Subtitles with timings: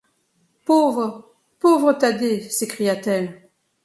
[0.65, 2.49] Pauvre, pauvre Thaddée!
[2.49, 3.51] s’écria-t-elle.